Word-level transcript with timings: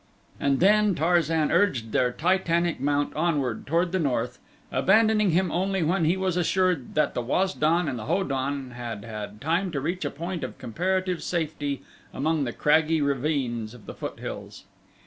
And 0.39 0.59
then 0.59 0.95
Tarzan 0.95 1.51
urged 1.51 1.91
their 1.91 2.11
titanic 2.11 2.79
mount 2.79 3.15
onward 3.15 3.67
toward 3.67 3.91
the 3.91 3.99
north, 3.99 4.39
abandoning 4.71 5.29
him 5.29 5.51
only 5.51 5.83
when 5.83 6.05
he 6.05 6.17
was 6.17 6.35
assured 6.37 6.95
that 6.95 7.13
the 7.13 7.21
Waz 7.21 7.53
don 7.53 7.87
and 7.87 7.99
the 7.99 8.05
Ho 8.05 8.23
don 8.23 8.71
had 8.71 9.03
had 9.05 9.39
time 9.39 9.69
to 9.69 9.79
reach 9.79 10.03
a 10.03 10.09
point 10.09 10.43
of 10.43 10.57
comparative 10.57 11.21
safety 11.21 11.83
among 12.15 12.45
the 12.45 12.51
craggy 12.51 12.99
ravines 12.99 13.75
of 13.75 13.85
the 13.85 13.93
foothills. 13.93 14.63